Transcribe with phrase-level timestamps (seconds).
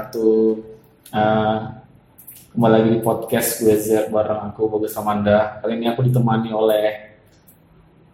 [0.00, 0.44] wabarakatuh.
[1.12, 1.56] Uh,
[2.56, 5.60] kembali lagi di podcast gue Z bareng aku Bagus Amanda.
[5.60, 6.86] Kali ini aku ditemani oleh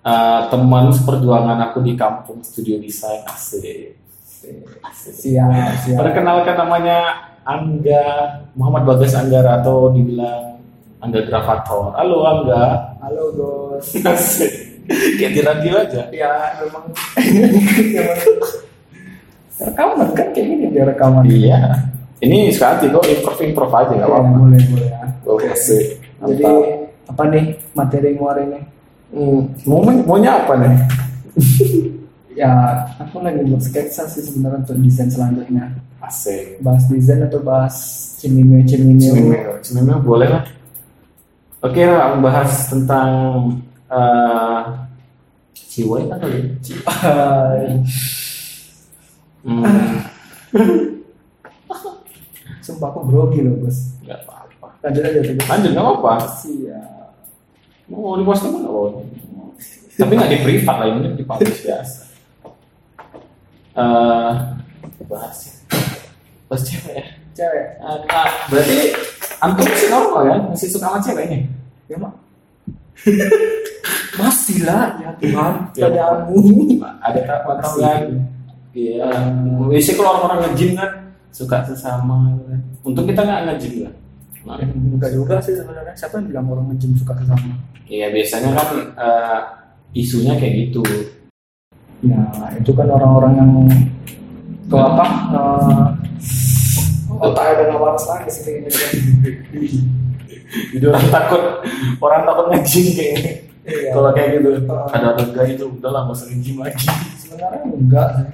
[0.02, 3.94] uh, teman seperjuangan aku di kampung studio desain asik.
[4.90, 5.98] Siap, siap.
[5.98, 6.98] Perkenalkan namanya
[7.46, 8.02] Angga
[8.58, 10.58] Muhammad Bagas Anggara atau dibilang
[10.98, 11.94] Angga Gravator.
[11.94, 12.98] Halo Angga.
[12.98, 13.24] Halo.
[14.10, 14.52] Asik.
[15.18, 16.02] Kayak di radio aja.
[16.14, 16.30] Ya
[16.62, 16.90] memang
[19.56, 21.24] rekaman kan kayak gini dia rekaman.
[21.24, 21.60] Iya.
[22.16, 24.30] Ini sekali kok improv improv aja nggak Ya, apa-apa.
[24.40, 25.02] boleh boleh ya.
[25.28, 26.00] Oke sih.
[26.16, 26.44] Jadi
[27.06, 28.60] apa nih materi yang hari ini?
[29.12, 30.74] Hmm, mau maunya apa nih?
[32.36, 32.52] Ya
[33.00, 35.72] aku lagi buat sketsa sih sebenarnya untuk desain selanjutnya.
[36.04, 36.60] Asik.
[36.60, 37.72] Bahas desain atau bahas
[38.20, 39.00] cimime cimime?
[39.00, 40.44] Cimime, cimime boleh lah.
[41.64, 43.08] Oke lah, bahas tentang
[43.88, 44.84] uh,
[45.56, 46.40] Ciwai kan kali.
[46.84, 47.80] Hai.
[49.46, 49.62] Hmm,
[52.58, 53.94] Sumpah aku grogi loh Gus.
[54.02, 54.74] nggak apa-apa.
[54.82, 55.34] Lanjut aja tuh.
[55.38, 56.12] Lanjut nggak apa-apa.
[56.34, 57.14] Siap.
[57.86, 59.06] Mau di posting nggak apa
[59.96, 62.02] Tapi nggak di privat lah ini di publish biasa.
[63.76, 64.32] Eh,
[65.06, 65.54] bahas ya.
[66.50, 67.06] Bahas cewek ya.
[67.38, 67.64] Cewek.
[67.78, 68.76] Ah, ah, berarti
[69.38, 70.40] antum masih normal kan?
[70.50, 71.40] Masih suka sama cewek nih?
[71.86, 72.18] Ya mak.
[74.16, 75.54] Masih lah ya Tuhan.
[75.76, 75.86] Ya.
[75.92, 76.40] Padamu.
[77.04, 78.02] Ada tak atau kan?
[78.76, 79.08] Iya.
[79.72, 80.90] Biasanya kalau orang-orang nge-gym kan
[81.32, 82.36] suka sesama.
[82.44, 82.60] kan.
[82.84, 83.94] Untung kita nggak nge-gym kan.
[84.46, 85.96] Nah, Enggak juga sih sebenarnya.
[85.96, 87.56] Siapa yang bilang orang nge-gym suka kesama?
[87.88, 89.40] Iya biasanya kan eh,
[89.96, 90.84] isunya kayak gitu.
[92.04, 92.20] Ya
[92.52, 93.50] itu kan orang-orang yang
[94.68, 95.06] ke apa?
[95.32, 95.86] Uh,
[97.16, 98.78] otaknya udah nggak waras lagi sih kayak gitu.
[100.76, 101.42] Jadi orang takut,
[101.98, 103.32] orang takut nge-gym kayaknya.
[103.66, 103.90] Iya.
[103.90, 104.86] Kalau kayak gitu, Ah.
[104.94, 106.86] ada lega itu udah lah nggak usah nge-gym lagi.
[107.18, 108.26] Sebenarnya enggak sih.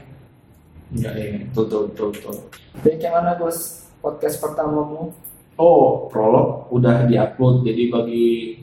[0.92, 1.24] Enggak ya,
[1.56, 2.36] tuh tuh tuh tuh.
[2.84, 3.88] Jadi gimana Gus?
[4.04, 5.08] Podcast pertamamu?
[5.56, 8.60] Oh, prolog udah diupload jadi bagi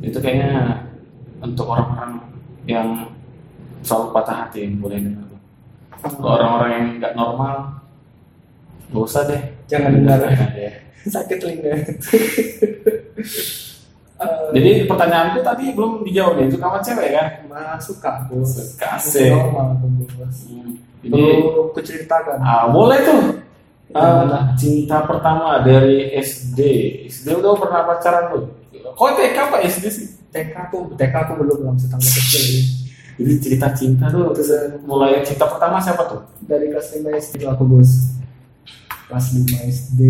[0.00, 0.84] itu kayaknya
[1.44, 2.20] untuk orang-orang
[2.64, 2.88] yang
[3.84, 5.28] selalu patah hati yang boleh dengar.
[6.00, 7.56] Kalau orang-orang yang nggak normal,
[8.88, 9.42] nggak usah deh.
[9.68, 10.20] Jangan dengar.
[10.56, 10.72] Ya.
[11.12, 11.72] Sakit telinga.
[14.14, 17.26] Eh, Jadi pertanyaanku tadi belum dijawab nih, itu kamu cewek kan?
[17.44, 18.50] mah suka Gus.
[18.72, 19.26] Suka, asik.
[19.28, 19.82] Normal.
[19.82, 20.78] Hmm.
[21.02, 22.38] Jadi, Perlu kuceritakan.
[22.38, 23.20] ah, boleh tuh.
[23.90, 24.38] Ah, Gimana?
[24.54, 26.58] cinta pertama dari SD.
[27.04, 28.44] SD udah pernah pacaran tuh?
[28.72, 30.06] Kok TK apa SD sih?
[30.30, 32.62] TK aku, TK aku belum belum setangga kecil ya.
[33.14, 34.50] Jadi cerita cinta tuh terus
[34.82, 36.22] mulai cinta pertama siapa tuh?
[36.40, 38.18] Dari kelas 5 SD itu aku Gus.
[39.06, 40.00] Kelas 5 SD.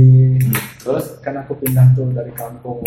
[0.80, 2.80] Terus Kan aku pindah tuh dari kampung.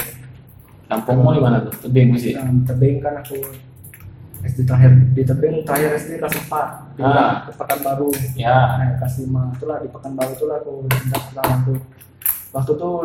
[0.88, 1.74] Kampungmu di mana tuh?
[1.84, 2.34] Tebing sih.
[2.34, 3.36] Nah, tebing kan aku
[4.40, 7.34] SD terakhir di tebing terakhir SD kelas 4 pindah Ah.
[7.44, 8.78] ke Pekanbaru Ya.
[8.78, 11.78] nah kelas 5 itulah di Pekanbaru itulah aku pindah pertama tuh
[12.50, 12.96] waktu tuh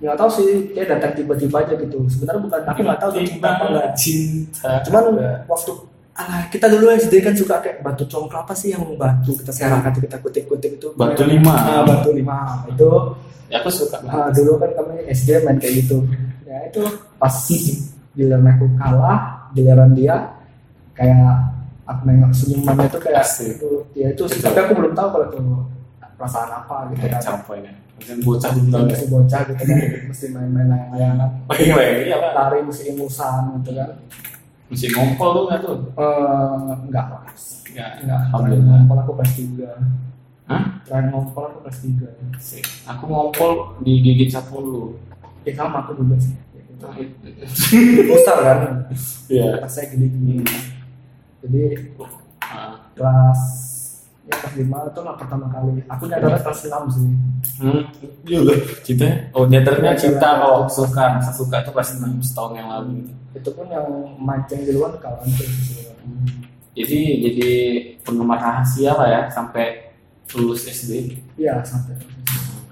[0.00, 3.48] nggak tahu sih dia datang tiba-tiba aja gitu sebenarnya bukan aku nggak tahu dia cinta
[3.48, 4.70] apa enggak cinta.
[4.82, 5.02] cuman
[5.46, 5.72] waktu
[6.12, 9.92] alah kita dulu SD kan suka kayak batu congklak apa sih yang batu kita serahkan
[9.92, 11.54] kita kutip-kutip itu Batu lima.
[11.54, 12.88] ah, batu lima itu
[13.52, 14.00] Ya aku suka.
[14.08, 16.00] Ah, dulu kan kami SD main kayak gitu.
[16.48, 16.80] Ya itu
[17.20, 17.36] pas
[18.16, 20.32] giliran aku kalah giliran dia
[20.96, 21.52] kayak
[21.84, 23.60] aku nengok senyumannya tuh kayak Asik.
[23.60, 23.70] itu.
[23.92, 24.40] Ya itu sih.
[24.40, 24.48] Betul.
[24.48, 25.38] tapi aku belum tahu kalau itu
[26.16, 27.20] perasaan apa gitu kan.
[27.20, 27.72] campuran ya.
[27.92, 28.82] Mungkin bocah belum tahu.
[28.88, 29.78] masih bocah gitu kan.
[30.08, 31.30] Mesti main-main layang-layangan
[32.08, 32.32] ya lah.
[32.32, 33.90] lari mesti ingusan gitu kan.
[34.72, 35.76] Mesti ngompol tuh nggak tuh?
[36.00, 37.22] eh enggak lah
[37.68, 37.90] Enggak.
[38.00, 39.72] enggak ngompol aku kelas tiga
[40.44, 40.62] Hah?
[40.82, 42.64] terakhir ngompol aku kelas tiga Asik.
[42.84, 44.84] Aku ngompol digigit sapu dulu.
[45.42, 46.34] ya sama aku juga sih
[48.04, 48.58] besar kan
[49.26, 49.58] Iya.
[49.58, 50.42] pas saya gini-gini
[51.40, 51.62] jadi
[52.42, 52.78] Ah.
[52.92, 53.40] kelas
[54.22, 57.10] ya kelas lima itu lah pertama kali aku nyadarnya kelas enam sih
[57.54, 57.82] Hmm,
[58.22, 59.06] iya loh, cinta.
[59.32, 60.38] Oh, nyadarnya Iya, cinta iya.
[60.38, 63.12] kalau suka, rasa suka itu pas 6 setahun yang lalu gitu.
[63.34, 63.86] itu pun yang
[64.16, 66.38] mancing di luar kawan tuh sebenarnya.
[66.72, 67.50] Jadi jadi
[68.00, 69.81] penggemar rahasia lah ya sampai
[70.36, 71.20] lulus SD.
[71.36, 71.96] iya sampai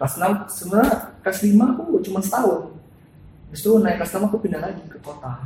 [0.00, 0.32] kelas enam.
[0.48, 2.72] Sebenarnya kelas lima aku cuma setahun.
[3.52, 5.44] Habis itu naik kelas enam aku pindah lagi ke kota.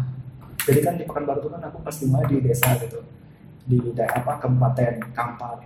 [0.64, 3.00] Jadi kan di Pekanbaru itu kan aku kelas lima di desa gitu.
[3.66, 4.32] Di daerah apa?
[4.38, 5.58] Kabupaten Kampar.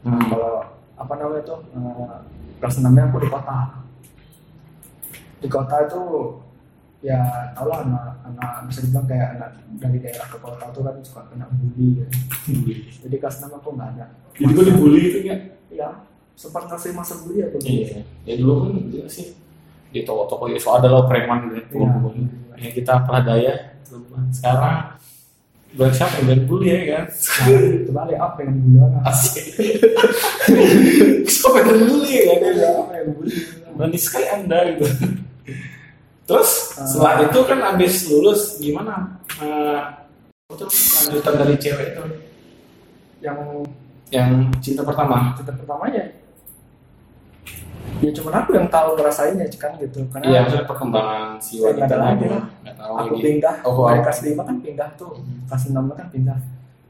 [0.00, 0.16] Hmm.
[0.32, 0.64] kalau
[0.96, 2.16] apa namanya itu eh,
[2.56, 3.58] kelas enamnya aku di kota.
[5.40, 6.02] Di kota itu
[7.00, 7.18] ya
[7.56, 9.50] tau lah anak, anak bisa dibilang kayak anak
[9.80, 12.06] dari daerah ke kota itu kan suka kena bully ya.
[13.08, 14.06] jadi kelas enam aku nggak ada
[14.36, 15.36] Jadi gue dibully itu ya?
[15.72, 15.88] ya
[16.36, 18.04] sempat ngasih masa bully aku Iya.
[18.28, 19.32] Ya dulu kan juga sih
[19.90, 21.82] di toko-toko ya so ada lo preman gitu.
[21.82, 21.92] Iya.
[22.60, 23.54] Ya kita apa daya.
[24.30, 25.00] Sekarang
[25.70, 26.18] Buat siapa?
[26.26, 27.04] Buat bully ya kan?
[27.06, 29.34] Nah, itu balik apa yang bully orang Asik.
[31.30, 32.54] Siapa yang bully ya kan?
[32.58, 33.34] apa yang bully
[33.78, 34.86] Berani sekali anda gitu.
[36.30, 36.86] Terus Ah.
[36.86, 39.18] setelah itu kan abis lulus gimana?
[39.36, 39.80] Eh,
[40.48, 42.02] itu lanjutan dari cewek itu
[43.20, 43.38] yang
[44.08, 45.34] yang cinta pertama.
[45.34, 46.06] cerita pertamanya
[48.00, 51.96] ya cuman aku yang tahu ngerasainnya kan gitu karena Iya, maksudnya perkembangan si wanita ada
[52.00, 52.44] lagi lah.
[52.64, 53.20] Tahu aku lagi.
[53.20, 54.04] pindah Oh, dari wow.
[54.06, 55.38] kelas 5 kan pindah tuh Hmm.
[55.44, 56.38] kelas 6 kan pindah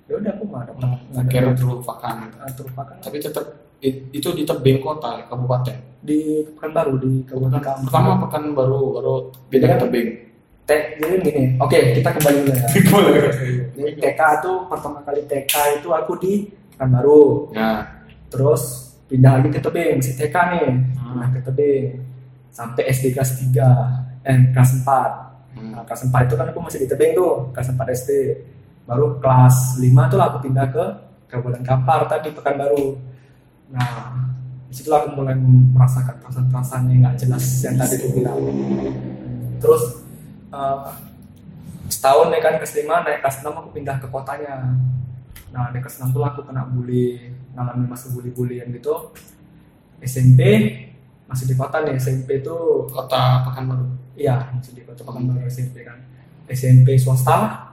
[0.06, 2.14] ya udah aku nggak ada nggak ada Akhirnya terlupakan.
[2.36, 3.44] Ah, terlupakan Tapi tetap
[3.82, 5.76] itu di tebing kota, ya, kabupaten.
[6.00, 6.16] di
[6.46, 8.96] Pekanbaru di Kabupaten Kampar Pertama pekan baru
[9.46, 9.76] ke Iya.
[9.78, 10.08] tebing.
[10.62, 13.14] Tek, jadi gini oke kita kembali dulu ya Boleh.
[13.74, 16.32] jadi TK tuh pertama kali TK itu aku di
[16.70, 17.84] Pekanbaru Nah,
[18.26, 18.62] terus
[19.04, 21.10] pindah lagi ke tebing si TK nih Hmm.
[21.12, 21.84] pindah ke tebing
[22.48, 23.66] sampai SD kelas 3
[24.22, 25.70] eh kelas 4 hmm.
[25.70, 28.10] Nah, kelas 4 itu kan aku masih di tebing tuh, kelas 4 SD.
[28.82, 30.84] Baru kelas 5 tuh aku pindah ke
[31.26, 33.09] Kabupaten Kampar tadi Pekanbaru.
[33.70, 33.90] Nah,
[34.66, 35.34] di situlah aku mulai
[35.74, 38.38] merasakan perasaan-perasaan yang nggak jelas yang tadi aku bilang.
[39.62, 39.82] Terus
[40.50, 40.78] eh,
[41.90, 44.74] setahun ya kan kelas 5 naik kelas 6 aku pindah ke kotanya.
[45.50, 49.14] Nah, di kelas 6 tuh aku kena bully, ngalamin masa bully-bullyan gitu.
[50.00, 50.40] SMP
[51.30, 53.86] masih di kota nih, SMP tuh kota Pekanbaru.
[54.18, 55.98] Iya, masih di kota Pekanbaru SMP kan.
[56.50, 57.70] SMP swasta,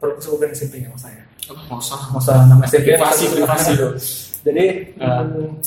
[0.00, 1.24] perlu sebutkan SMP ya mas saya.
[1.52, 2.00] Oh, nggak usah.
[2.12, 3.72] Masa nama SMP Privasi, privasi.
[4.46, 4.64] Jadi
[4.96, 5.20] Ah.
[5.20, 5.58] hmm,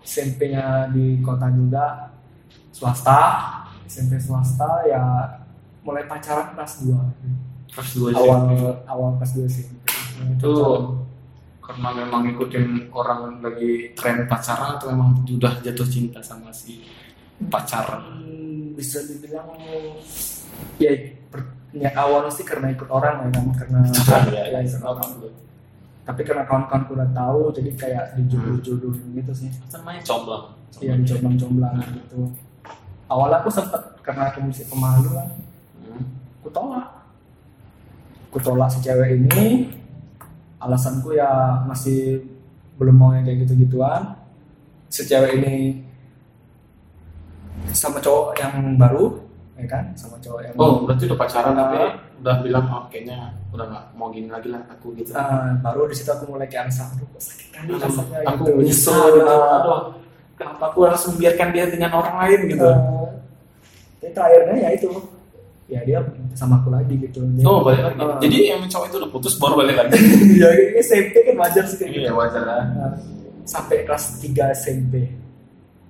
[0.00, 2.14] SMP-nya di kota juga
[2.70, 3.20] swasta,
[3.84, 5.02] SMP swasta ya
[5.82, 6.96] mulai pacaran kelas 2
[7.68, 8.16] Kelas dua sih.
[8.16, 8.40] awal
[8.84, 9.66] awal kelas 2 sih.
[10.18, 10.52] itu
[11.60, 16.82] karena memang ngikutin orang lagi tren pacaran atau memang udah jatuh cinta sama si
[17.44, 17.86] pacar
[18.18, 19.46] Hmm, bisa dibilang
[20.76, 20.90] ya
[21.28, 23.78] per- niat awal sih karena ikut orang ya karena
[24.26, 25.08] ya, ikut orang
[26.08, 29.52] tapi karena kawan-kawanku udah tahu jadi kayak dijodoh-jodohin gitu sih.
[29.76, 30.44] Namanya comblang
[30.80, 32.32] iya dicomblang-comblang gitu.
[33.12, 35.28] Awalnya aku sempet karena aku masih pemalu kan
[35.84, 36.04] Hmm.
[36.40, 36.88] aku tolak.
[38.32, 39.68] Aku tolak si cewek ini.
[40.56, 42.24] Alasanku ya masih
[42.80, 44.16] belum mau yang kayak gitu-gituan.
[44.88, 45.84] Si cewek ini
[47.72, 49.27] sama cowok yang baru
[49.58, 49.84] ya kan?
[49.92, 51.58] Sama cowok yang oh berarti udah pacaran Ah.
[51.60, 51.76] tapi
[52.18, 53.18] udah bilang oh kayaknya
[53.48, 55.10] udah nggak mau gini lagi lah aku gitu.
[55.12, 58.62] Ah, baru di situ aku mulai kayak rasa aduh kok sakit Aduh, rasanya aku gitu.
[58.64, 58.90] gitu.
[58.94, 59.80] Aduh
[60.34, 62.66] kenapa aku harus membiarkan dia dengan orang lain gitu?
[62.66, 63.10] Ah,
[64.00, 64.88] itu akhirnya ya itu.
[65.68, 66.00] Ya dia
[66.32, 67.20] sama aku lagi gitu.
[67.36, 67.98] Dia- oh balik lagi.
[68.00, 68.16] Ah.
[68.18, 70.00] jadi yang cowok itu udah putus baru balik lagi?
[70.40, 72.02] Ya ini SMP kan wajar sih kayak gitu.
[72.02, 72.62] iya wajar lah.
[72.70, 72.92] Nah,
[73.44, 75.12] sampai kelas 3 SMP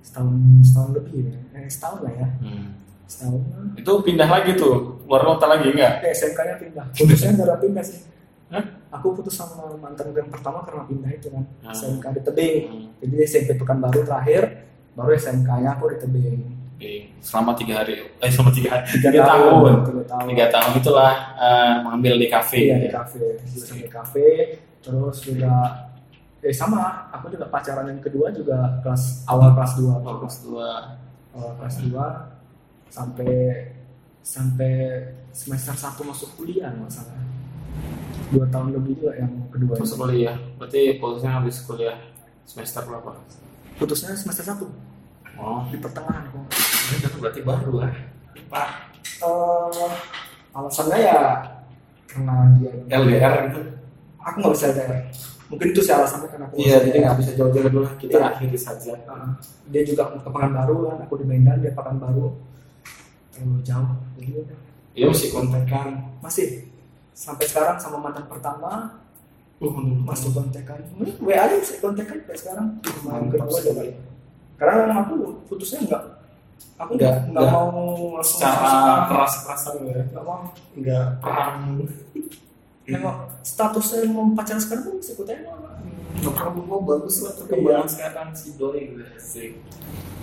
[0.01, 1.35] setahun setahun lebih ya.
[1.53, 2.27] eh, setahun lah ya.
[2.39, 2.65] Hmm.
[3.09, 3.41] Setahun
[3.73, 6.05] itu pindah lagi tuh luar kota lagi enggak?
[6.05, 6.85] Eh, SMK nya pindah.
[6.93, 8.05] Putusnya gara pindah sih.
[8.49, 8.65] Hah?
[8.89, 11.43] aku putus sama mantan gue yang pertama karena pindah itu kan.
[11.61, 11.73] Ah.
[11.73, 12.55] SMK di tebing.
[12.65, 12.85] Hmm.
[13.01, 14.65] jadi SMP Pekanbaru terakhir
[14.97, 16.39] baru SMK nya aku di tebing.
[17.19, 20.25] Selama tiga hari, eh selama tiga hari, tiga, tiga tahun, tahun, tiga tahun.
[20.31, 22.59] Tiga tahun itulah eh, mengambil di kafe.
[22.71, 23.25] iya di kafe.
[23.43, 24.27] Jurusan di kafe.
[24.79, 25.53] Terus juga
[26.39, 27.11] eh sama.
[27.19, 30.69] Aku juga pacaran yang kedua juga kelas awal kelas 2 Oh, kelas dua.
[31.35, 32.28] awal kelas 2
[32.89, 33.33] sampai
[34.19, 34.71] sampai
[35.31, 37.17] semester 1 masuk kuliah nggak salah
[38.29, 40.03] dua tahun lebih juga yang kedua Masuk itu.
[40.03, 41.97] kuliah, berarti putusnya habis kuliah
[42.43, 43.11] semester berapa?
[43.75, 44.65] putusnya semester 1
[45.35, 46.45] Oh, di pertengahan kok
[46.91, 47.93] ini kan berarti baru lah.
[48.45, 48.69] Pak,
[49.19, 49.91] Eh,
[50.51, 51.19] alasannya ya
[52.05, 53.61] karena dia LDR gitu.
[54.17, 54.91] aku nggak bisa LDR
[55.47, 57.87] mungkin itu sih alasannya karena aku Iya, jadi nggak bisa jauh-jauh dulu.
[57.95, 58.27] Kita Iya.
[58.29, 58.93] akhiri saja.
[59.07, 59.31] Uh,
[59.67, 62.35] dia juga ke Pekanbaru kan aku di Medan dia Pekanbaru
[63.39, 64.59] terlalu jauh jadi udah.
[64.91, 65.87] Iya masih kontekan.
[66.19, 66.47] masih
[67.11, 68.99] sampai sekarang sama mantan pertama
[69.57, 72.67] Uh, masih kontekan Hmm, WA aja masih kontekan sampai sekarang
[73.01, 73.91] Mantap kedua sekali.
[73.91, 74.07] juga
[74.55, 75.15] karena aku
[75.45, 76.03] putusnya enggak
[76.77, 77.51] aku Nggak, enggak enggak nggak.
[77.51, 77.75] mau
[78.15, 79.99] langsung secara masuk- keras-kerasan ya.
[80.05, 80.39] enggak mau
[80.71, 81.59] Enggak perang.
[82.85, 85.15] nengok statusnya mau pacaran sekarang pun masih
[86.11, 88.97] Enggak perang mau bagus lah perkembangan sekarang si doi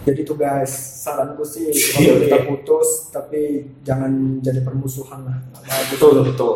[0.03, 0.71] jadi tuh guys
[1.03, 2.47] saranku sih Iya, kalau kita iya.
[2.47, 3.43] putus tapi
[3.83, 6.55] jangan jadi permusuhan lah Nah, Betul, betul.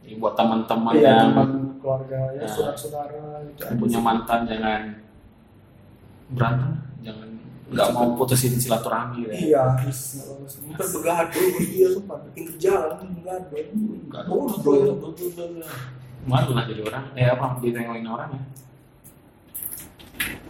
[0.00, 2.48] Ini buat teman-teman iya yang teman keluarga ya Nah.
[2.48, 4.80] saudara-saudara gitu yang punya mantan jangan
[6.28, 7.28] berantem, jangan
[7.66, 9.30] nggak mau putusin silaturahmi ya.
[9.32, 13.66] iya bis nggak ntar begaduh dia sumpah bikin kerjaan begaduh
[14.06, 14.46] Nggak Oh,
[16.26, 18.42] Malu lah jadi orang, eh apa ditengolin orang ya.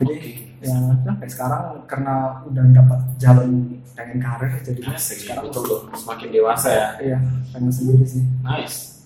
[0.00, 0.33] jadi Oke.
[0.64, 2.14] ya sampai sekarang karena
[2.49, 3.49] udah dapat jalan
[3.92, 6.88] pengen karir jadi Asik, sekarang betul loh, semakin dewasa ya.
[7.00, 7.18] iya
[7.52, 9.04] pengen sendiri sih Nice.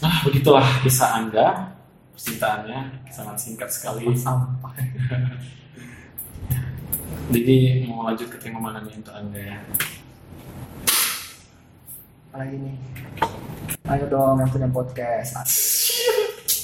[0.00, 1.76] Nah, begitulah kisah Anda.
[2.16, 4.08] Percintaannya sangat singkat sekali.
[4.16, 4.72] sampah
[7.32, 9.58] Jadi mau lanjut ke tema mana nih untuk Anda ya?
[12.32, 12.76] Lagi nih
[13.88, 15.34] ayo dong yang punya podcast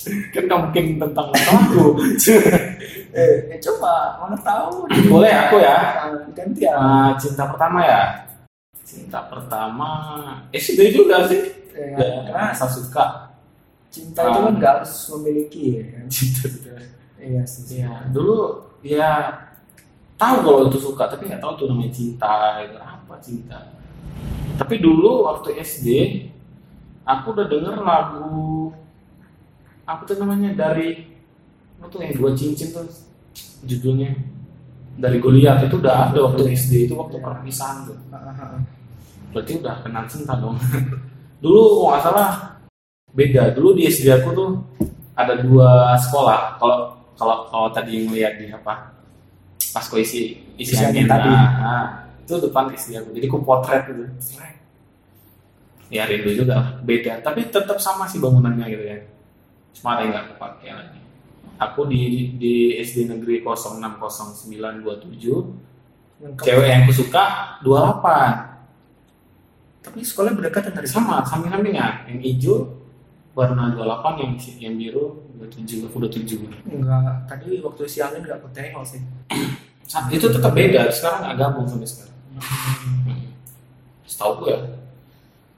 [0.06, 1.98] Kan nggak mungkin tentang aku.
[3.10, 6.06] eh, eh coba mana tahu Boleh aku ya?
[6.30, 8.02] ganti ya Ah, cinta pertama ya?
[8.78, 9.88] Cinta pertama
[10.54, 11.42] SD juga sih.
[11.74, 13.34] Eh, Ya, karena rasa suka.
[13.90, 16.04] cinta itu kan nggak harus memiliki ya kan?
[16.14, 16.74] Cinta juga.
[17.18, 19.10] iya sih Ya, dulu ya
[20.14, 23.58] tahu kalau itu suka, tapi nggak tahu tuh namanya cinta itu apa cinta.
[24.56, 25.88] Tapi dulu waktu SD
[27.04, 28.72] aku udah denger lagu
[29.86, 31.06] apa tuh namanya dari
[31.78, 32.88] apa tuh yang dua cincin tuh
[33.62, 34.16] judulnya
[34.96, 37.96] dari Goliat itu udah ada waktu SD itu waktu perpisahan tuh.
[39.30, 40.56] Berarti udah kenal cinta dong.
[41.44, 42.30] dulu kalau nggak salah
[43.12, 43.42] beda.
[43.52, 44.50] Dulu di SD aku tuh
[45.12, 46.56] ada dua sekolah.
[46.56, 46.78] Kalau
[47.16, 48.96] kalau kalau tadi ngeliat di apa
[49.76, 51.28] pas kau isi isi Isi angin tadi.
[51.28, 53.14] nah, itu depan SD aku.
[53.14, 54.02] Jadi aku potret gitu.
[55.86, 56.68] Ya rindu juga lah.
[56.82, 57.22] beda.
[57.22, 58.98] Tapi tetap sama sih bangunannya gitu ya.
[59.72, 60.98] Cuma ada yang nggak kepake lagi.
[61.56, 64.82] Aku di di SD negeri 060927
[66.16, 67.24] Yang ke- cewek yang aku suka
[67.62, 68.56] 28
[69.80, 72.74] tapi sekolah berdekatan dari sama samping-sampingan yang hijau
[73.32, 75.04] warna 28 yang yang biru
[75.38, 76.26] 27 aku udah 7
[76.66, 78.98] enggak tadi waktu siangin nggak aku tengok sih
[80.10, 82.15] itu tetap beda sekarang nggak gabung sampai sekarang.
[84.06, 84.60] Setahu gue ya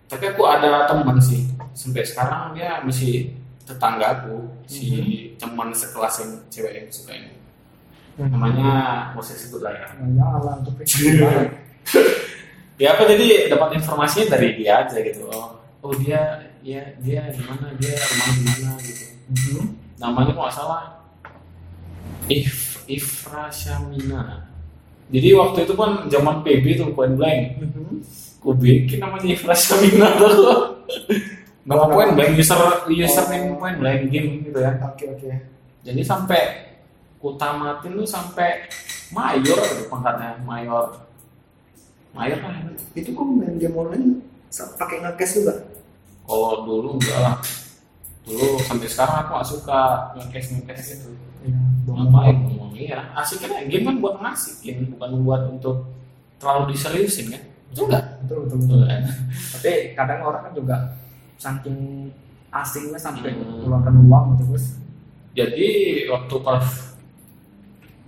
[0.08, 1.52] tapi aku ada teman sih.
[1.76, 3.36] Sampai sekarang dia masih
[3.68, 4.88] tetanggaku si
[5.36, 7.32] teman sekelas yang cewek yang suka ini.
[8.16, 9.86] Namanya mau saya sebut lah ya.
[10.00, 10.40] Jangan
[12.80, 15.28] ya aku jadi dapat informasinya dari dia aja gitu.
[15.28, 17.76] Oh, oh dia ya dia di mana?
[17.76, 19.04] Dia rumah di mana gitu.
[19.28, 19.76] Mhm.
[20.00, 21.04] namanya nggak salah
[22.32, 24.47] If Ifra Syamina
[25.08, 27.40] jadi waktu itu kan zaman PB tuh point blank.
[27.64, 27.86] Mhm.
[28.38, 30.78] ku bikin namanya Syamina tuh.
[31.66, 34.78] Nama point blank user username point blank game gitu ya.
[34.84, 35.28] Oke oke.
[35.82, 36.70] Jadi sampai
[37.18, 38.70] ku tamatin tuh sampai
[39.10, 41.02] mayor gitu pangkatnya mayor.
[42.14, 42.54] Mayor lah
[42.94, 44.22] itu kok main game online
[44.78, 45.54] pakai ngekes juga?
[46.28, 47.36] Kalau dulu enggak lah
[48.28, 49.80] dulu sampai sekarang aku gak suka
[50.14, 51.08] ngekes ngekes gitu.
[51.42, 51.58] Iya
[51.88, 52.36] ngapain?
[52.44, 55.88] ngomong iya asik kan game kan buat ngasihin bukan buat untuk
[56.36, 57.42] terlalu diseriusin kan?
[57.72, 58.04] Betul nggak?
[58.24, 58.88] Betul betul betul betul.
[58.92, 59.02] kan?
[59.56, 60.76] Tapi kadang orang kan juga
[61.38, 61.78] saking
[62.48, 63.60] asingnya sampai Hmm.
[63.60, 64.66] keluarkan uang gitu terus
[65.32, 65.68] jadi
[66.08, 66.64] waktu pas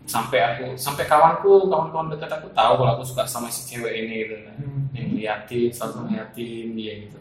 [0.05, 4.27] sampai aku sampai kawanku kawan-kawan dekat aku tahu kalau aku suka sama si cewek ini
[4.27, 4.57] gitu kan.
[4.91, 7.19] Yang ngeliatin selalu ngeliatin dia gitu.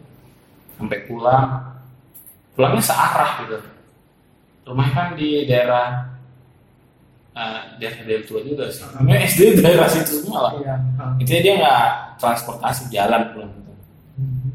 [0.74, 1.50] Sampai pulang
[2.54, 3.56] pulangnya searah gitu.
[4.66, 5.86] Rumahnya kan di daerah
[7.34, 8.84] eh, daerah daerah tua juga sih.
[8.94, 10.52] Namanya SD daerah situ semua lah.
[10.58, 10.74] Iya
[11.22, 11.84] intinya dia nggak
[12.20, 13.72] transportasi jalan pulang gitu.
[14.20, 14.50] Mhm.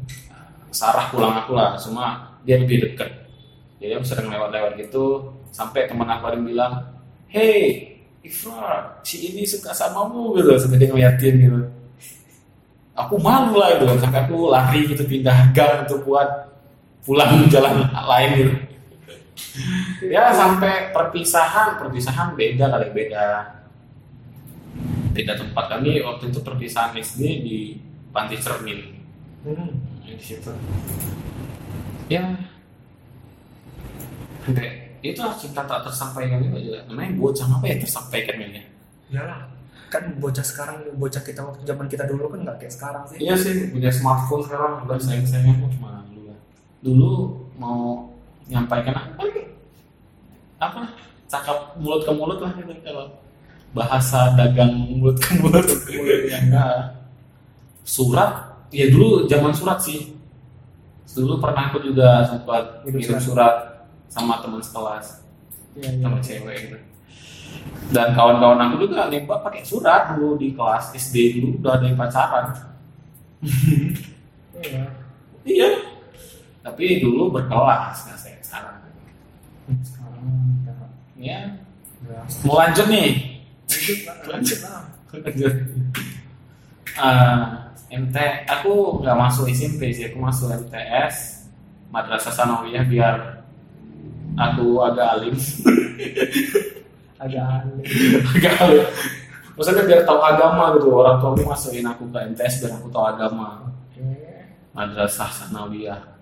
[0.70, 3.10] sarah pulang aku lah cuma dia lebih deket.
[3.80, 6.72] Jadi aku sering lewat-lewat gitu sampai teman aku ada yang bilang
[7.32, 7.92] hey
[8.26, 10.54] Ifra si ini suka samamu gitu.
[10.58, 11.60] Sampai dia ngeliatin gitu.
[12.96, 16.55] Aku malu lah gitu sampai aku lari gitu pindah gang untuk buat
[17.06, 18.54] pulang jalan lain gitu.
[20.12, 23.24] Ya sampai perpisahan perpisahan beda kali beda
[25.16, 25.64] beda tempat.
[25.72, 27.58] Kami waktu itu perpisahan SD di
[28.12, 28.98] Panti Cermin.
[29.46, 29.70] Hmm.
[30.02, 30.50] di situ.
[32.10, 32.34] Ya.
[34.42, 38.62] Sampai itu cinta tak tersampaikan juga juga namanya bocah apa ya tersampaikan ya
[39.12, 39.40] iyalah
[39.86, 43.22] kan bocah sekarang bocah kita waktu zaman kita dulu kan nggak kayak sekarang sih.
[43.22, 46.02] Iya sih punya smartphone sekarang udah sayang sayangnya lah
[46.86, 48.06] dulu mau
[48.46, 49.26] nyampaikan apa
[50.62, 50.80] apa?
[51.26, 53.10] Cakap mulut ke mulut lah gitu kalau
[53.74, 55.66] bahasa dagang mulut ke mulut.
[56.30, 56.94] Yang Nah,
[57.82, 58.54] surat?
[58.70, 60.14] Ya dulu zaman surat sih.
[61.10, 63.74] Dulu pernah aku juga sempat ngirim surat.
[64.06, 65.26] sama teman sekelas
[65.76, 66.06] iya iya.
[66.06, 66.78] sama cewek gitu.
[67.90, 71.98] Dan kawan-kawan aku juga nembak pakai surat dulu di kelas SD dulu udah ada yang
[71.98, 72.46] pacaran
[76.76, 78.76] tapi dulu berkelas nggak saya sekarang.
[79.80, 80.28] Sekarang
[81.16, 81.56] ya.
[82.44, 83.40] mau lanjut nih?
[84.28, 84.60] Lanjut
[85.16, 85.54] lanjut
[87.88, 91.48] MT aku nggak masuk SMP sih aku masuk MTS
[91.88, 93.40] Madrasah Sanawiyah biar
[94.36, 95.32] aku agak alim.
[97.24, 97.88] Agak aneh
[98.36, 98.84] agak alim.
[99.56, 103.16] Maksudnya biar tahu agama gitu orang tua aku masukin aku ke MTS biar aku tahu
[103.16, 103.72] agama.
[104.76, 106.15] Madrasah Sanawiyah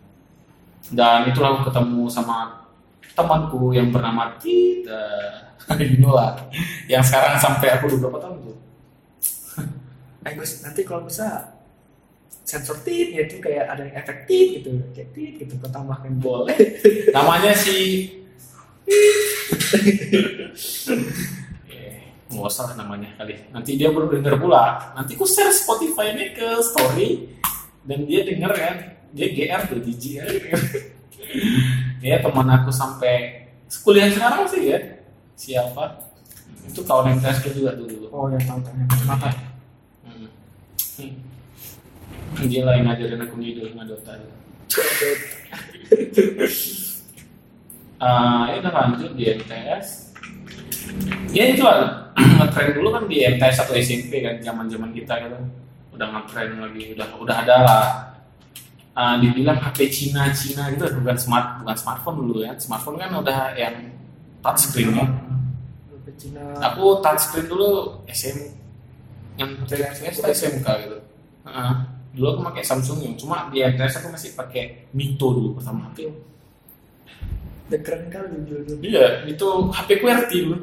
[0.93, 2.69] dan itulah aku ketemu sama
[3.15, 5.07] temanku yang bernama Tita
[6.17, 6.37] lah.
[6.91, 8.57] Yang sekarang sampai aku udah berapa tahun tuh
[10.29, 11.57] Eh Gus, nanti kalau bisa
[12.45, 16.13] sensor tit ya itu kayak ada yang efek tit gitu, kayak tit gitu, kau tambahkan
[16.21, 16.57] boleh.
[17.17, 18.09] Namanya si
[21.73, 21.97] Eh,
[22.29, 23.49] nggak usah namanya kali.
[23.49, 24.93] Nanti dia baru denger pula.
[24.93, 27.33] Nanti ku share Spotify ini ke story
[27.85, 30.27] dan dia denger kan dia GR tuh jijik ya
[32.05, 33.49] dia teman aku sampai
[33.81, 34.79] kuliah sekarang sih ya.
[35.35, 36.13] Siapa?
[36.69, 38.07] Itu kawan MTS juga tuh dulu.
[38.13, 39.29] Oh ya tahu tahu yang kenapa?
[40.05, 40.29] Hmm.
[41.01, 42.47] Hmm.
[42.51, 44.13] dia lah yang ngajarin aku ngidul ngadota
[48.05, 50.13] Ah, ya udah lanjut di MTS
[51.33, 52.05] ya itu lah.
[52.39, 55.39] Ngetren dulu kan di MTS atau SMP kan zaman zaman kita gitu.
[55.95, 58.14] Udah ngetren lagi udah udah ada lah
[58.95, 62.55] Ah, dibilang HP Cina Cina gitu bukan smart bukan smartphone dulu ya.
[62.55, 63.91] Smartphone kan udah yang
[64.39, 65.07] touchscreen ya.
[65.91, 66.43] Sampai Cina.
[66.63, 68.39] aku touchscreen dulu SM
[69.35, 70.99] yang atau SMK gitu.
[72.15, 76.07] Dulu aku pakai Samsung yang cuma di MTS aku masih pakai Mito dulu pertama HP
[77.67, 78.79] Dan keren kali dulu.
[78.79, 80.59] iya itu HP QWERTY dulu.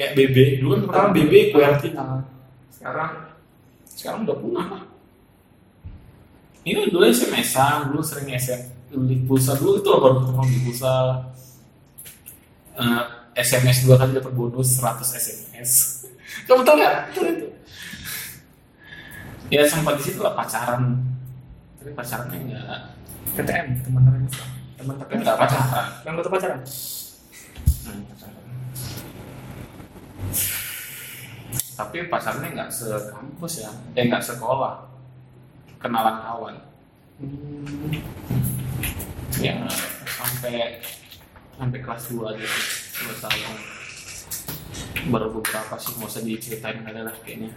[0.00, 2.24] Kayak BB dulu kan pertama BB QWERTY Nah,
[2.72, 3.10] sekarang?
[3.84, 4.82] Sekarang udah punah lah
[6.60, 9.56] ini dulu SMS-an dulu sering SM beli pulsa.
[9.56, 10.92] Dulu itu loh baru pertama beli pulsa.
[12.76, 13.02] Eh,
[13.40, 15.70] SMS dua kali dapat bonus 100 SMS
[16.46, 16.96] kamu tahu nggak?
[17.14, 17.46] Itu.
[19.50, 20.98] Ya sempat di situ lah pacaran.
[21.80, 22.80] Tapi pacarannya enggak
[23.30, 24.22] KTM teman-teman
[24.76, 25.86] teman tapi enggak pacaran.
[26.04, 26.60] Yang kau pacaran?
[27.86, 28.44] Hmm, pacaran.
[31.80, 33.70] tapi pacarnya nggak sekampus ya.
[33.96, 34.89] Eh nggak sekolah
[35.80, 36.56] kenalan kawan
[37.20, 37.92] Hmm.
[39.36, 39.60] ya
[40.08, 40.80] sampai
[41.52, 42.48] sampai kelas 2 aja
[42.96, 43.56] dua tahun
[45.08, 47.52] baru beberapa sih nggak usah diceritain ada lah kayaknya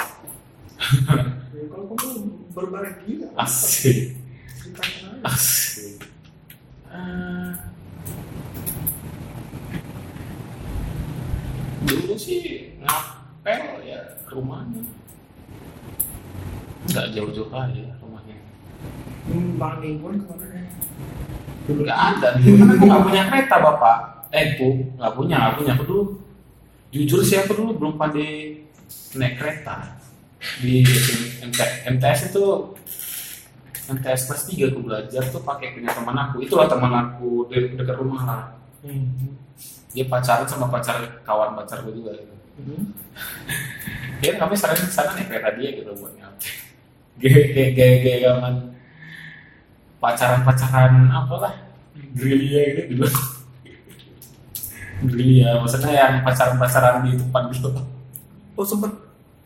[1.54, 2.12] Ya, kalau kamu
[2.52, 3.28] berbareng gila.
[3.40, 4.20] asik
[5.24, 5.96] asik
[6.86, 7.56] Ah.
[11.84, 14.84] dulu sih ngapel ya rumahnya
[16.86, 17.96] nggak jauh-jauh aja
[19.34, 20.64] Hmm, Bang ke mana
[21.64, 23.98] nggak ada kan aku nggak punya kereta bapak.
[24.36, 24.68] Eh bu
[25.00, 25.72] nggak punya nggak punya.
[25.80, 26.04] Aku dulu
[26.92, 28.62] jujur sih aku dulu belum pandai
[29.16, 29.96] naik kereta.
[30.60, 30.84] Di
[31.40, 32.44] MT, MTS itu
[33.88, 36.44] MTS kelas 3 aku belajar tuh pakai punya teman aku.
[36.44, 38.44] Itulah teman aku de dekat rumah lah.
[38.84, 39.32] Hmm.
[39.94, 42.12] dia pacaran sama pacar kawan pacar gue juga.
[42.12, 42.94] Gitu Hmm.
[44.22, 46.14] dia kami sering sana naik kereta dia gitu buat
[47.18, 48.32] gaya gaya gaya
[50.06, 51.54] zaman pacaran pacaran apa lah
[52.14, 53.08] gerilya gitu dulu
[55.04, 57.70] gerilya maksudnya yang pacaran pacaran di tempat gitu
[58.54, 58.92] Oh sempet.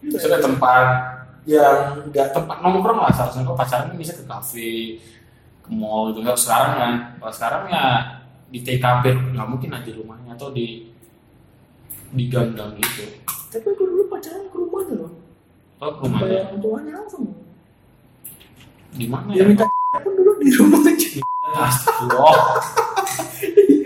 [0.04, 0.86] maksudnya tempat
[1.48, 5.00] yang nggak tempat nongkrong lah seharusnya kalau pacaran bisa ke kafe
[5.62, 7.86] ke mall juga sekarang kan kalau sekarang ya
[8.48, 10.92] di TKP nggak mungkin aja rumahnya atau di
[12.10, 13.04] di gang-gang gitu
[13.48, 15.12] Tapi aku dulu pacaran ke rumahnya loh.
[15.78, 17.26] atau ke rumahnya orang tuanya langsung.
[18.94, 19.66] Di mana Dia ya minta
[20.04, 20.94] pun dulu di rumahnya.
[21.48, 22.38] Astagfirullah.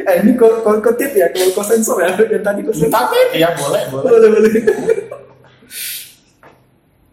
[0.09, 2.11] eh ini kau kau kau tip ya, kalau kau sensor ya.
[2.17, 2.93] Yang tadi kau sensor.
[2.93, 4.09] Tapi ya boleh, boleh.
[4.09, 4.51] Boleh boleh.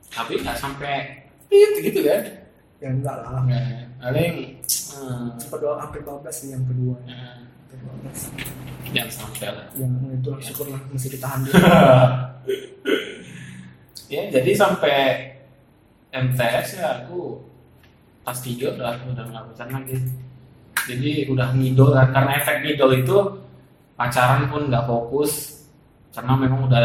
[0.08, 2.22] Tapi nggak sampai itu gitu kan?
[2.82, 3.44] Ya enggak lah.
[3.46, 3.62] Nggak.
[3.98, 4.34] Paling
[4.94, 6.96] hmm, Sempat doang sampai 12 sih yang kedua.
[7.68, 7.76] Sampai
[8.88, 8.94] 12.
[8.96, 9.66] jangan sampai lah.
[9.76, 11.54] Yang itu syukurlah masih ditahan dulu.
[14.14, 14.96] ya jadi sampai
[16.08, 17.47] MTS ya aku
[18.28, 19.96] pas tiga udah udah nggak pacaran lagi.
[20.84, 23.16] Jadi udah ngidol kan karena efek ngidol itu
[23.96, 25.64] pacaran pun nggak fokus
[26.12, 26.84] karena memang udah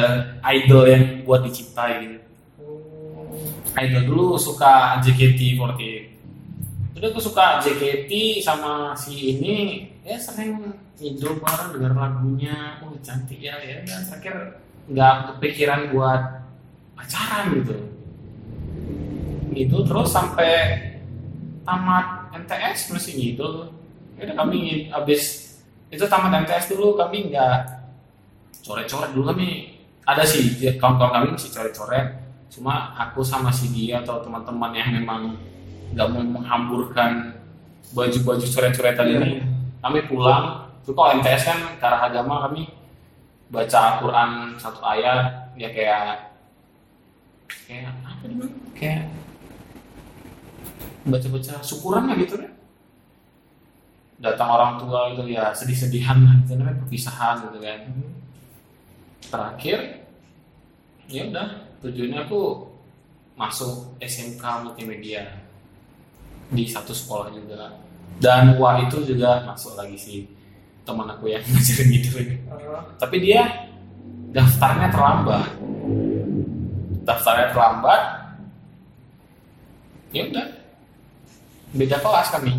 [0.56, 2.17] idol yang buat diciptai gitu.
[2.63, 3.36] Oh.
[3.75, 5.84] idol dulu suka JKT48
[6.95, 10.71] udah aku suka JKT sama si ini ya sering
[11.03, 16.47] idol bareng denger lagunya oh cantik ya ya dan terakhir nggak kepikiran buat
[16.95, 17.75] pacaran gitu
[19.51, 20.92] gitu terus sampai
[21.63, 23.71] tamat MTS masih ngidol
[24.19, 25.54] ya kami habis
[25.93, 27.84] itu tamat MTS dulu kami nggak
[28.63, 29.78] coret-coret dulu kami.
[30.04, 32.08] Ada sih kawan-kawan kami masih coret-coret.
[32.49, 35.38] Cuma aku sama si dia atau teman-teman yang memang
[35.93, 37.38] nggak mau menghamburkan
[37.93, 39.17] baju-baju coret-coretan Iya.
[39.21, 39.32] ini
[39.84, 40.65] kami pulang.
[40.82, 42.67] Itu kalau MTS kan ke arah agama kami
[43.54, 46.34] baca Al-Quran satu ayat ya kayak
[47.69, 48.56] kayak apa namanya?
[48.73, 49.12] Kayak
[51.07, 52.51] baca-baca syukuran lah gitu kan.
[54.23, 57.79] Datang orang tua gitu ya sedih-sedihan lah gitu namanya perpisahan gitu kan.
[59.27, 59.77] Terakhir
[61.11, 61.47] ya udah
[61.83, 62.41] tujuannya aku
[63.35, 65.27] masuk SMK multimedia
[66.53, 67.75] di satu sekolah juga.
[68.21, 70.19] Dan wah itu juga masuk lagi sih
[70.87, 72.09] teman aku yang ngajarin gitu.
[72.47, 73.43] Ah, tapi dia
[74.31, 75.49] daftarnya terlambat.
[77.03, 78.01] Daftarnya terlambat
[80.13, 80.47] ya udah
[81.73, 82.53] beda kelas kami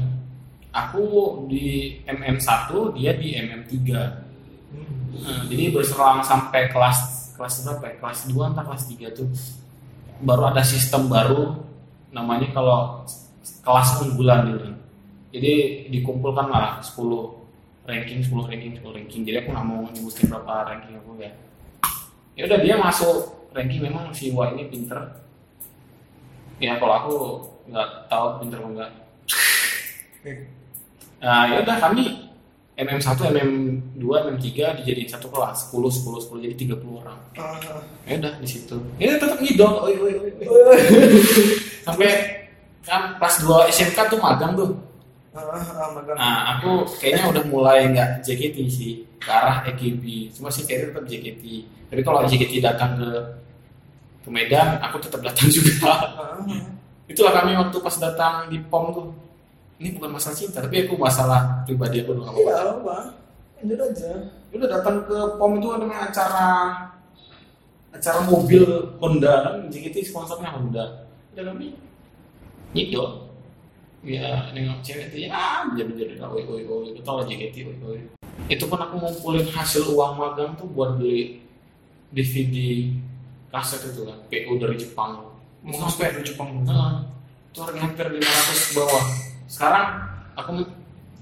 [0.74, 1.05] aku
[1.46, 3.74] di MM1 dia di MM3
[5.14, 7.94] Nah, jadi berselang sampai kelas kelas berapa ya?
[8.03, 9.29] Kelas 2 entah kelas 3 tuh
[10.22, 11.62] baru ada sistem baru
[12.11, 13.07] namanya kalau
[13.62, 14.68] kelas unggulan gitu.
[15.35, 15.53] Jadi
[15.90, 16.94] dikumpulkan lah 10
[17.87, 19.22] ranking, 10 ranking, 10 ranking.
[19.27, 21.31] Jadi aku nggak mau nyebutin berapa ranking aku ya.
[22.35, 24.98] Ya udah dia masuk ranking memang si Wah ini pinter.
[26.59, 27.14] Ya kalau aku
[27.70, 28.90] nggak tahu pinter apa enggak.
[31.24, 32.04] Nah, ya udah kami
[32.74, 34.48] MM1, MM2, MM3
[34.82, 37.18] dijadiin satu kelas 10 10 10 jadi 30 orang.
[37.38, 37.54] ah,
[38.02, 38.76] Ya udah di situ.
[38.98, 39.84] Ya tetap ngidol.
[39.87, 40.32] Oi oi oi.
[41.87, 42.10] Sampai
[42.82, 44.74] kan pas 2 SMK tuh magang tuh.
[45.34, 45.90] Ah, ah.
[46.18, 50.34] Nah, aku kayaknya udah mulai nggak JKT sih ke arah EKB.
[50.34, 51.44] Cuma sih kayaknya tetap JKT.
[51.94, 53.08] Tapi kalau JKT datang ke
[54.24, 55.72] ke Medan, aku tetap datang juga.
[55.87, 56.62] Ah, ah.
[57.06, 59.08] Itulah kami waktu pas datang di POM tuh.
[59.82, 62.30] Ini bukan masalah cinta, tapi aku masalah pribadi aku dong.
[62.30, 62.96] Iya, apa?
[63.58, 64.10] Lanjut aja.
[64.54, 66.48] Udah datang ke POM itu ada acara
[67.94, 68.62] acara mobil
[68.98, 71.78] Honda kan JKT sponsornya Honda udah kami
[72.74, 73.30] nyidol
[74.02, 78.02] ya nengok cewek itu ya jadi jadi oi oi oi itu tau JKT oi oi
[78.50, 81.38] itu pun aku ngumpulin hasil uang magang tuh buat beli
[82.10, 82.90] DVD
[83.54, 85.34] kaset itu kan PO dari Jepang
[85.64, 86.60] Mau sampai di Jepang.
[86.68, 87.08] Nah,
[87.48, 89.04] itu harga hampir 500 ke bawah.
[89.55, 90.03] Sekarang
[90.35, 90.67] aku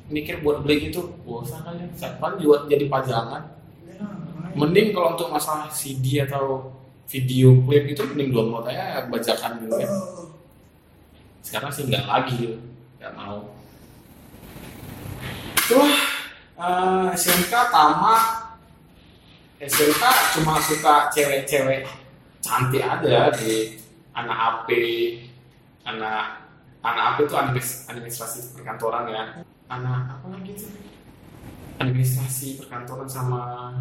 [0.08, 1.84] mikir buat beli gitu, bosan kali.
[2.00, 3.44] Kapan buat jadi pajangan?
[3.84, 4.08] Ya,
[4.56, 6.72] Mending kalau untuk masalah CD atau
[7.04, 9.90] video klip itu mending download aja bajakan gitu kan.
[9.92, 10.32] Oh.
[11.44, 12.56] Sekarang sih nggak lagi
[12.96, 13.52] nggak mau.
[15.68, 15.96] Itulah
[16.56, 18.24] eh, SMK tamat.
[19.60, 20.02] SMK
[20.40, 21.84] cuma suka cewek-cewek
[22.40, 23.76] cantik aja di
[24.16, 24.68] anak AP,
[25.86, 26.41] anak
[26.82, 29.22] anak itu administ- administrasi perkantoran ya.
[29.70, 30.70] Anak apa lagi tuh?
[31.78, 33.72] Administrasi perkantoran sama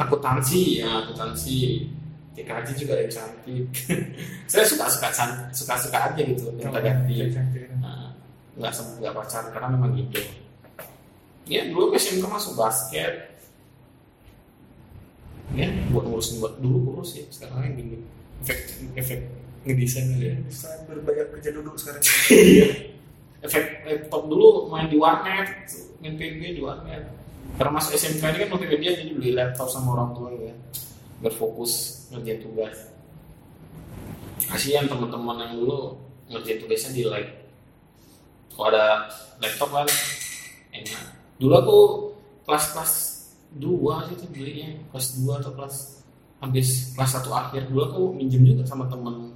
[0.00, 1.88] akuntansi ya akuntansi.
[2.32, 3.64] TKJ juga ada yang cantik.
[4.50, 5.08] Saya suka suka
[5.52, 7.28] suka suka aja gitu minta ganti
[7.76, 8.16] Nah,
[8.56, 10.16] nggak semua nggak pacaran karena memang gitu.
[11.44, 13.36] Ya dulu SMK masuk basket.
[15.52, 17.96] Ya buat ngurusin buat dulu kurus ya sekarang yang gini
[18.40, 18.58] efek
[18.96, 19.20] efek
[19.62, 22.02] ngedesain aja Bisa berbanyak kerja duduk sekarang.
[22.32, 22.66] Iya.
[23.42, 25.66] efek laptop dulu main di warnet
[26.02, 27.06] main PB di warnet.
[27.58, 30.54] Karena masuk SMK ini kan multimedia jadi beli laptop sama orang tua ya.
[31.22, 32.90] Biar fokus ngerjain tugas.
[34.50, 35.94] Kasihan teman-teman yang dulu
[36.26, 37.26] ngerjain tugasnya di lab.
[38.52, 39.06] Kalau ada
[39.38, 39.88] laptop kan
[40.74, 41.02] enak.
[41.38, 41.78] Dulu aku
[42.48, 42.92] kelas-kelas
[43.58, 44.74] dua sih tuh belinya.
[44.90, 46.02] Kelas dua atau kelas
[46.42, 47.70] habis kelas satu akhir.
[47.70, 49.31] Dulu aku minjem juga sama temen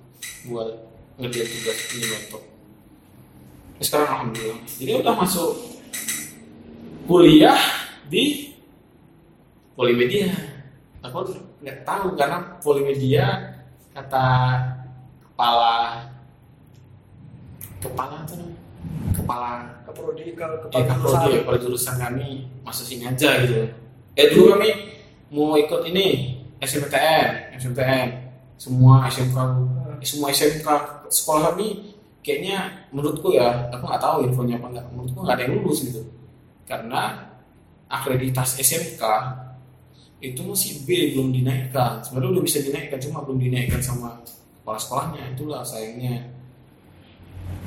[0.47, 0.69] buat
[1.17, 2.43] ngerjain tugas di laptop.
[3.81, 4.61] Sekarang alhamdulillah.
[4.67, 5.51] Jadi udah masuk
[7.05, 7.61] kuliah
[8.09, 8.55] di
[9.77, 10.33] Polimedia.
[11.05, 11.23] Aku
[11.61, 13.27] nggak tahu karena Polimedia
[13.93, 14.27] kata
[15.23, 16.05] kepala
[17.79, 18.59] kepala apa namanya?
[19.15, 19.51] Kepala
[19.87, 21.31] Ke prodi, ke eh kepala kapolri jurusan.
[21.31, 22.29] ya, kepala jurusan kami
[22.67, 23.71] masuk sini aja gitu
[24.17, 24.71] eh dulu kami
[25.31, 26.07] mau ikut ini
[26.59, 28.09] SMPTN SMPTN
[28.57, 30.69] semua SMK eh, semua SMK
[31.09, 31.95] sekolah kami
[32.27, 34.87] kayaknya menurutku ya aku nggak tahu infonya apa nggak.
[34.93, 36.03] Menurutku nggak ada yang lulus gitu.
[36.67, 37.31] Karena
[37.87, 39.03] akreditas SMK
[40.19, 42.03] itu masih B belum dinaikkan.
[42.03, 44.19] Sebenarnya udah bisa dinaikkan cuma belum dinaikkan sama
[44.61, 46.27] kepala sekolahnya itulah sayangnya.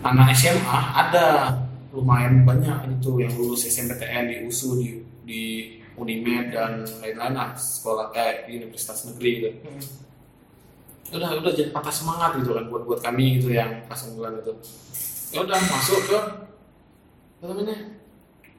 [0.04, 1.56] Anak SMA ada
[1.96, 4.90] lumayan banyak itu yang lulus SMPTN di USU di
[5.24, 5.44] di
[6.00, 9.50] Unimed dan lain-lain lah sekolah kayak di universitas negeri gitu.
[9.64, 10.09] Hmm.
[11.18, 14.54] Udah udah jadi patah semangat gitu kan buat buat kami gitu yang pas unggulan itu.
[15.34, 16.18] Ya udah masuk ke
[17.40, 17.78] apa namanya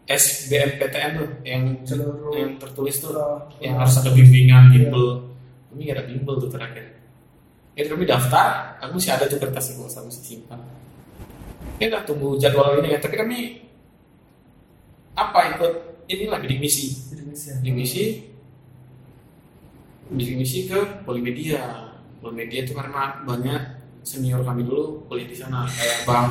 [0.08, 3.14] SBMPTN tuh yang Seluruh yang tertulis tuh
[3.62, 5.30] yang harus ada bimbingan bimbel.
[5.70, 6.84] Kami nggak ada bimbel tuh terakhir.
[7.78, 10.60] Itu kami daftar aku masih ada tuh kertas itu saya masih simpan.
[11.78, 13.38] Ya udah tunggu jadwal ini ya tapi kami
[15.14, 15.72] apa ikut?
[16.10, 16.90] Inilah bidik misi.
[17.62, 18.30] Bidik misi
[20.10, 21.89] bidik misi ke Polimedia
[22.20, 23.60] Polimedia itu karena banyak
[24.04, 26.28] senior kami dulu kuliah di sana kayak bang.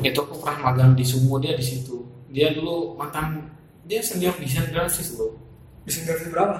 [0.00, 2.00] Itu aku pernah magang di Sumo dia di situ.
[2.32, 3.52] Dia dulu mantan
[3.84, 5.36] dia senior desain grafis loh
[5.84, 6.56] bisa interview berapa?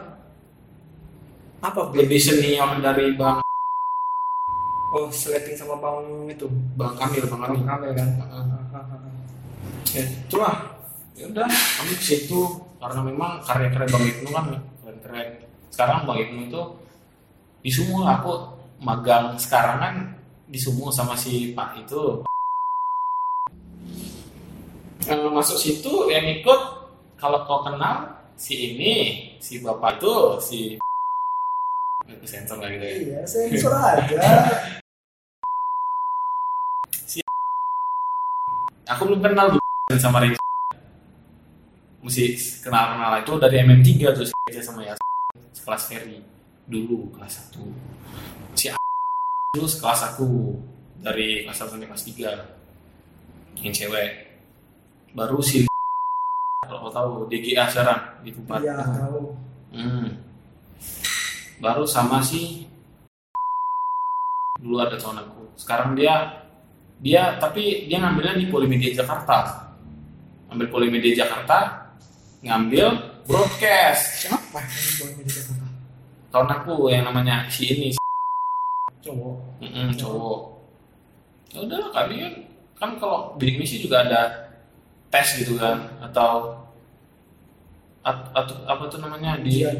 [1.65, 1.97] Apa?
[1.97, 3.41] Lebih senior dari bang.
[4.93, 6.47] Oh seleting sama bang itu?
[6.77, 8.09] Bang Kamil bang bang Kamil Kamil kan?
[8.21, 8.45] Heeh.
[9.97, 10.57] ya itulah.
[11.17, 12.41] Ya udah kami ke situ.
[12.77, 14.47] Karena memang karya-karya bang Ibnu kan
[15.07, 16.63] keren-keren sekarang bang Ibnu itu
[17.67, 18.33] di lah, aku
[18.79, 19.95] magang sekarang kan
[20.47, 22.23] di Sumo sama si Pak itu.
[25.07, 26.61] Masuk situ yang ikut
[27.19, 28.93] kalau kau kenal si ini
[29.39, 30.59] si bapak itu si
[32.27, 32.91] sensor lagi deh.
[33.11, 34.19] Iya sensor aja.
[38.95, 39.59] Aku belum kenal
[39.99, 40.46] sama Reza
[42.07, 44.95] mesti kenal kenal itu dari MM3 terus Reza sama ya
[45.51, 46.23] sekelas Ferry.
[46.71, 48.79] Dulu kelas 1 si A
[49.59, 50.31] dulu sekelas aku.
[51.03, 54.11] Dari kelas 1 sampai kelas 3 yang cewek.
[55.19, 55.67] Baru si
[56.63, 58.59] kalau kau tahu DGA sekarang di tempat.
[58.63, 59.35] Iya tahu.
[59.75, 60.07] Hmm.
[61.59, 62.71] Baru sama si
[64.63, 65.43] dulu ada tahun aku.
[65.59, 66.43] Sekarang dia
[67.03, 69.67] dia tapi dia ngambilnya di Polimedia Jakarta.
[70.47, 71.86] Ambil Polimedia Jakarta,
[72.41, 72.87] ngambil
[73.25, 74.27] broadcast.
[74.27, 75.67] boleh Jakarta
[76.29, 78.01] Tahun aku yang namanya si ini si
[79.01, 80.41] cowok Mm-mm, cowok.
[81.49, 82.35] Ya udah kami kan
[82.77, 84.53] kan kalau bidik misi juga ada
[85.09, 86.61] tes gitu kan atau
[88.03, 89.77] at- atau apa tuh namanya di Ujian.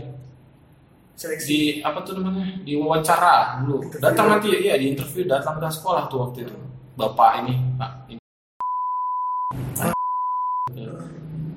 [1.13, 4.01] seleksi di apa tuh namanya di wawancara dulu Interview.
[4.01, 6.57] datang nanti ya di interview datang ke sekolah tuh waktu itu
[6.95, 8.21] bapak ini pak ini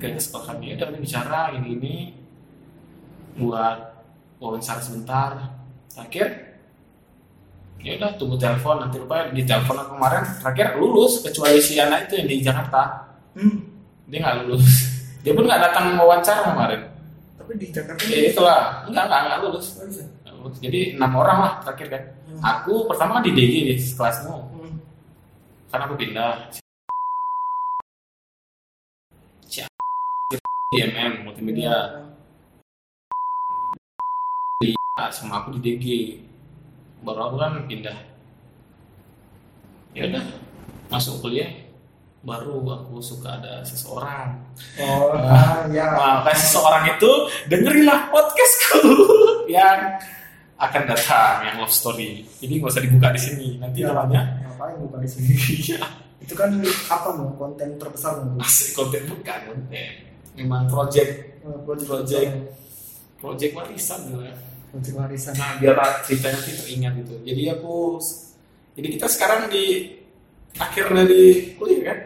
[0.00, 1.94] ke, ke sekolah kami udah kami bicara ini ini
[3.36, 3.76] buat
[4.40, 5.60] wawancara sebentar.
[5.92, 6.56] Terakhir
[7.80, 12.08] ya udah tunggu telepon nanti rupanya di telepon aku kemarin terakhir lulus kecuali si anak
[12.08, 12.82] itu yang di Jakarta.
[13.36, 13.68] Hmm.
[14.10, 14.64] dia nggak lulus.
[15.22, 16.80] Dia pun nggak datang wawancara kemarin.
[17.36, 18.88] Tapi di Jakarta ya itulah.
[18.88, 19.76] Nggak nggak nggak lulus.
[19.76, 20.02] Nggak bisa
[20.60, 22.02] jadi enam orang lah terakhir kan.
[22.30, 22.40] Hmm.
[22.40, 24.72] aku pertama di DG di kelasmu Hmm.
[25.68, 26.48] kan aku pindah.
[26.48, 26.59] Si
[30.70, 31.74] di MM multimedia.
[34.94, 35.86] Ah, sama aku di DG
[37.02, 37.98] baru aku kan pindah.
[39.90, 40.22] Ya udah
[40.86, 41.50] masuk kuliah
[42.22, 44.38] baru aku suka ada seseorang.
[44.78, 47.10] Oh ah, ya Nah, kayak seseorang itu
[47.50, 48.78] dengerilah podcastku.
[49.50, 50.06] Yang
[50.54, 52.22] akan datang yang love story.
[52.46, 53.58] Ini nggak usah dibuka di sini.
[53.58, 53.90] Nanti Ya.
[53.90, 54.22] namanya.
[54.46, 55.34] Ngapain buka di sini?
[55.66, 55.82] Iya.
[56.22, 56.54] Itu kan
[56.86, 58.38] apa mau konten terbesar mau
[58.76, 60.09] konten bukan konten.
[60.38, 61.42] Memang project.
[61.42, 62.30] Project Project.
[63.20, 64.34] project warisan gitu ya.
[64.72, 65.34] project warisan.
[65.36, 65.76] Nah biar
[66.08, 67.14] ceritanya nanti teringat gitu.
[67.20, 68.00] Jadi aku
[68.78, 69.92] jadi kita sekarang di
[70.56, 71.98] akhir dari kuliah kan?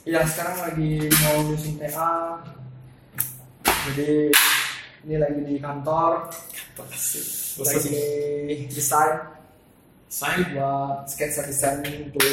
[0.00, 2.40] ya sekarang lagi mau nyusun TA
[3.62, 4.32] jadi
[5.04, 6.28] ini lagi di kantor.
[7.60, 9.40] Lagi desain.
[10.10, 12.26] Saya buat sketsa desain untuk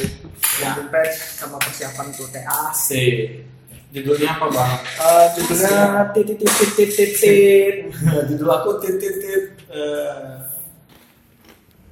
[0.66, 2.90] landing page sama persiapan untuk TA C.
[3.88, 4.73] Judulnya apa bang?
[5.00, 5.76] Eh, judulnya
[6.12, 7.76] titit titit titit titit
[8.28, 9.43] Judul aku tit tit tit.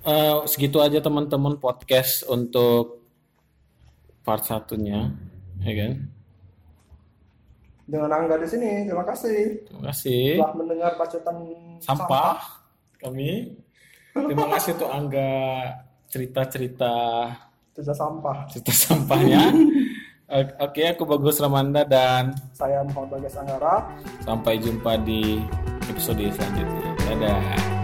[0.06, 3.02] Eh, segitu aja teman-teman podcast untuk
[4.22, 5.10] part satunya,
[5.66, 5.94] ya kan?
[7.86, 10.42] dengan Angga di sini terima kasih Terima kasih.
[10.42, 11.38] telah mendengar bacotan
[11.78, 12.42] Sampah
[12.98, 13.54] kami.
[14.10, 15.34] Terima kasih untuk Angga
[16.10, 16.96] cerita-cerita
[17.76, 19.42] cerita sampah cerita sampahnya.
[20.26, 23.86] Oke, aku Bagus Ramanda dan saya Muhammad Bagas Anggara
[24.26, 25.38] sampai jumpa di
[25.86, 26.98] episode selanjutnya.
[27.06, 27.75] Dadah.